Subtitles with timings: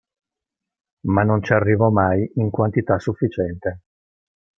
[1.05, 3.81] Ma non ci arrivò mai in quantità sufficiente.